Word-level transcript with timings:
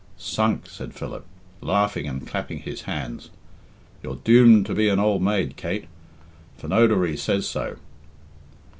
"Sunk!" 0.17 0.67
said 0.67 0.95
Philip, 0.95 1.27
laughing 1.61 2.07
and 2.07 2.25
clapping 2.25 2.57
his 2.61 2.81
hands. 2.89 3.29
"You're 4.01 4.15
doomed 4.15 4.65
to 4.65 4.73
be 4.73 4.89
an 4.89 4.97
old 4.99 5.21
maid, 5.21 5.55
Kate. 5.57 5.85
Phonodoree 6.57 7.15
says 7.19 7.47
so." 7.47 7.75